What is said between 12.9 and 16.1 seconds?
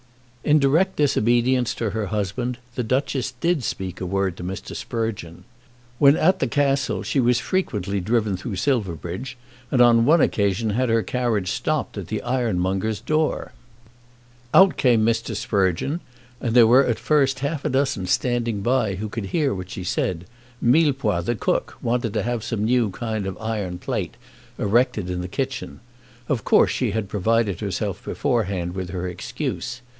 door. Out came Mr. Sprugeon,